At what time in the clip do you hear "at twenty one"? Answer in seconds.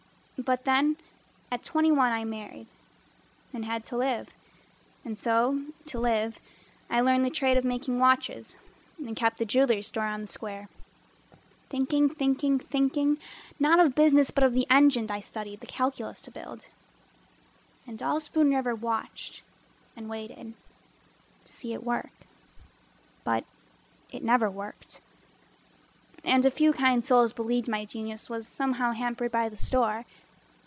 1.51-2.11